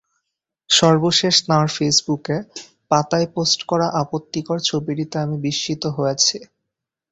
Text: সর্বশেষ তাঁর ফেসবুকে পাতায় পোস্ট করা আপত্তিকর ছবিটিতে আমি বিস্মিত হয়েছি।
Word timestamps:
সর্বশেষ 0.69 1.35
তাঁর 1.47 1.65
ফেসবুকে 1.75 2.37
পাতায় 2.91 3.27
পোস্ট 3.35 3.59
করা 3.69 3.87
আপত্তিকর 4.01 4.57
ছবিটিতে 4.69 5.15
আমি 5.19 5.37
বিস্মিত 5.45 5.83
হয়েছি। 5.97 6.37